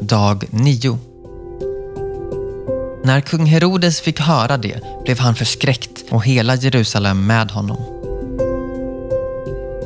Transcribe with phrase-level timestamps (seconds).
[0.00, 0.98] Dag 9
[3.04, 7.76] När kung Herodes fick höra det blev han förskräckt och hela Jerusalem med honom.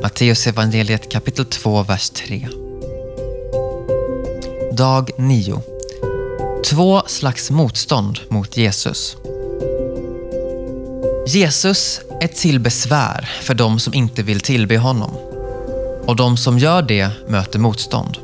[0.02, 2.48] Matteus evangeliet kapitel 2, vers 3.
[4.72, 5.62] Dag 9
[6.70, 9.16] Två slags motstånd mot Jesus.
[11.26, 15.29] Jesus är till besvär för de som inte vill tillbe honom.
[16.10, 18.18] Och de som gör det möter motstånd.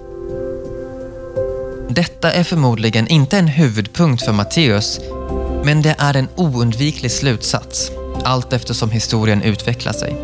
[1.89, 5.01] Detta är förmodligen inte en huvudpunkt för Matteus,
[5.65, 7.91] men det är en oundviklig slutsats
[8.25, 10.17] allt eftersom historien utvecklar sig.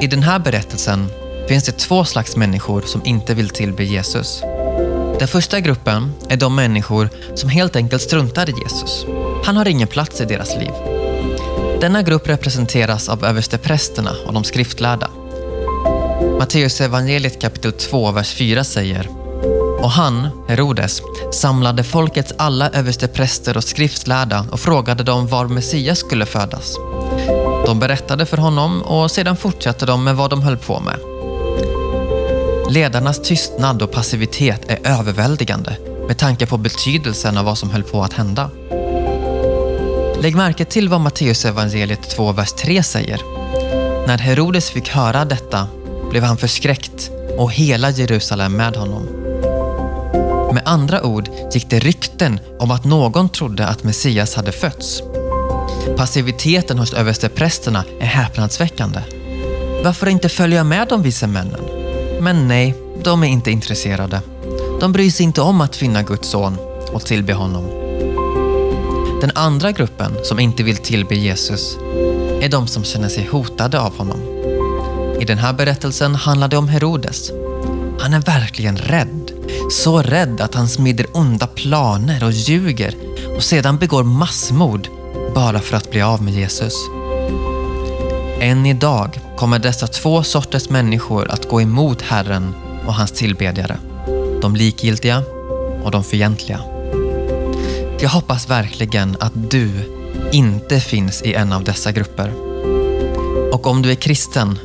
[0.00, 1.08] I den här berättelsen
[1.48, 4.42] finns det två slags människor som inte vill tillbe Jesus.
[5.18, 9.06] Den första gruppen är de människor som helt enkelt struntar i Jesus.
[9.44, 10.72] Han har ingen plats i deras liv.
[11.80, 15.10] Denna grupp representeras av översteprästerna och de skriftlärda.
[16.44, 19.08] Matteus evangeliet kapitel 2, vers 4 säger
[19.80, 26.26] Och han, Herodes, samlade folkets alla överstepräster och skriftlärda och frågade dem var Messias skulle
[26.26, 26.76] födas.
[27.66, 30.98] De berättade för honom och sedan fortsatte de med vad de höll på med.
[32.72, 38.02] Ledarnas tystnad och passivitet är överväldigande med tanke på betydelsen av vad som höll på
[38.02, 38.50] att hända.
[40.22, 43.20] Lägg märke till vad Matteus evangeliet 2, vers 3 säger.
[44.06, 45.68] När Herodes fick höra detta
[46.14, 49.02] blev han förskräckt och hela Jerusalem med honom.
[50.54, 55.02] Med andra ord gick det rykten om att någon trodde att Messias hade fötts.
[55.96, 59.00] Passiviteten hos översteprästerna är häpnadsväckande.
[59.84, 61.60] Varför inte följa med de vise männen?
[62.20, 64.20] Men nej, de är inte intresserade.
[64.80, 66.56] De bryr sig inte om att finna Guds son
[66.92, 67.64] och tillbe honom.
[69.20, 71.76] Den andra gruppen som inte vill tillbe Jesus
[72.40, 74.20] är de som känner sig hotade av honom.
[75.20, 77.30] I den här berättelsen handlar det om Herodes.
[78.00, 79.32] Han är verkligen rädd.
[79.70, 82.94] Så rädd att han smider onda planer och ljuger
[83.36, 84.88] och sedan begår massmord
[85.34, 86.74] bara för att bli av med Jesus.
[88.40, 92.54] Än idag kommer dessa två sorters människor att gå emot Herren
[92.86, 93.76] och hans tillbedjare.
[94.42, 95.22] De likgiltiga
[95.84, 96.60] och de fientliga.
[98.00, 99.70] Jag hoppas verkligen att du
[100.32, 102.32] inte finns i en av dessa grupper.
[103.52, 104.58] Och om du är kristen,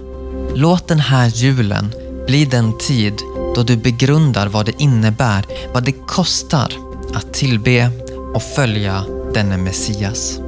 [0.59, 1.91] låt den här julen
[2.27, 3.13] bli den tid
[3.55, 6.73] då du begrundar vad det innebär, vad det kostar
[7.13, 7.91] att tillbe
[8.33, 10.39] och följa denne Messias.